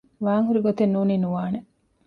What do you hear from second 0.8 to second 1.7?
ނޫނީ ނުވާނެ